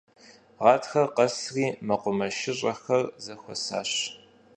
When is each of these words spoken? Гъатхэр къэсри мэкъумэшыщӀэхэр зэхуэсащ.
Гъатхэр 0.61 1.07
къэсри 1.15 1.65
мэкъумэшыщӀэхэр 1.87 3.03
зэхуэсащ. 3.23 3.91